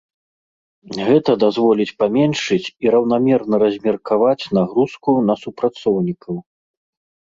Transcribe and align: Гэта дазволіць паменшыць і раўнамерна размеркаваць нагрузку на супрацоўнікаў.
Гэта 1.09 1.31
дазволіць 1.43 1.95
паменшыць 2.01 2.71
і 2.87 2.95
раўнамерна 2.97 3.55
размеркаваць 3.67 4.43
нагрузку 4.63 5.09
на 5.31 5.41
супрацоўнікаў. 5.47 6.47